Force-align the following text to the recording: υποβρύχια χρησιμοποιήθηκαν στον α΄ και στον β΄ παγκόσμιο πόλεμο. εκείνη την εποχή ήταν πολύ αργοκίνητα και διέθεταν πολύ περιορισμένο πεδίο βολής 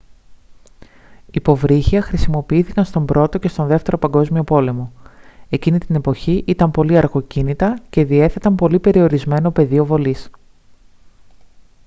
υποβρύχια 1.31 2.01
χρησιμοποιήθηκαν 2.01 2.85
στον 2.85 3.05
α΄ 3.13 3.25
και 3.39 3.47
στον 3.47 3.67
β΄ 3.67 3.95
παγκόσμιο 3.99 4.43
πόλεμο. 4.43 4.91
εκείνη 5.49 5.77
την 5.77 5.95
εποχή 5.95 6.43
ήταν 6.47 6.71
πολύ 6.71 6.97
αργοκίνητα 6.97 7.79
και 7.89 8.05
διέθεταν 8.05 8.55
πολύ 8.55 8.79
περιορισμένο 8.79 9.51
πεδίο 9.51 9.85
βολής 9.85 10.29